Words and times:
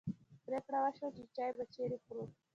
پرېکړه 0.45 0.77
وشوه 0.81 1.09
چې 1.15 1.23
چای 1.35 1.51
به 1.57 1.63
چیرې 1.73 1.97
خورو. 2.03 2.23